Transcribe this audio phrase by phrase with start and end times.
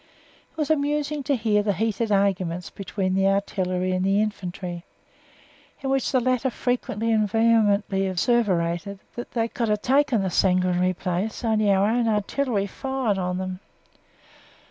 [0.51, 4.83] It was amusing to hear the heated arguments between the Artillery and Infantry,
[5.79, 10.95] in which the latter frequently and vehemently asseverated that they "could have taken the sanguinary
[10.95, 13.59] place only our own Artillery fired on them."